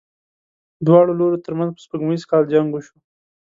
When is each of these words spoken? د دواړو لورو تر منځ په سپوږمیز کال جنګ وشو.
د 0.79 0.81
دواړو 0.87 1.11
لورو 1.19 1.43
تر 1.45 1.53
منځ 1.59 1.69
په 1.73 1.81
سپوږمیز 1.85 2.23
کال 2.31 2.43
جنګ 2.53 2.67
وشو. 2.71 2.95